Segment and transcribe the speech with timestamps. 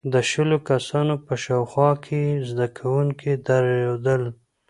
[0.13, 4.23] •د شلو کسانو په شاوخوا کې یې زدهکوونکي درلودل.